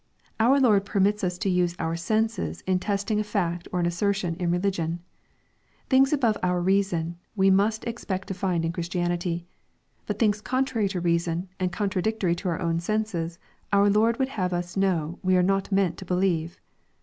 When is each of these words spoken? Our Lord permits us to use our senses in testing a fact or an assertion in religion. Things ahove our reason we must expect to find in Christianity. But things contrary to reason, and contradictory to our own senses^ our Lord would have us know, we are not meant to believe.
Our 0.39 0.59
Lord 0.59 0.83
permits 0.85 1.23
us 1.23 1.37
to 1.37 1.47
use 1.47 1.75
our 1.77 1.95
senses 1.95 2.61
in 2.61 2.79
testing 2.79 3.19
a 3.19 3.23
fact 3.23 3.67
or 3.71 3.79
an 3.79 3.85
assertion 3.85 4.33
in 4.37 4.49
religion. 4.49 4.99
Things 5.91 6.11
ahove 6.11 6.37
our 6.41 6.59
reason 6.59 7.17
we 7.35 7.51
must 7.51 7.83
expect 7.83 8.27
to 8.29 8.33
find 8.33 8.65
in 8.65 8.71
Christianity. 8.73 9.45
But 10.07 10.17
things 10.17 10.41
contrary 10.41 10.89
to 10.89 10.99
reason, 10.99 11.49
and 11.59 11.71
contradictory 11.71 12.33
to 12.37 12.49
our 12.49 12.59
own 12.59 12.79
senses^ 12.79 13.37
our 13.71 13.91
Lord 13.91 14.17
would 14.17 14.29
have 14.29 14.53
us 14.53 14.75
know, 14.75 15.19
we 15.21 15.37
are 15.37 15.43
not 15.43 15.71
meant 15.71 15.97
to 15.97 16.05
believe. 16.05 16.59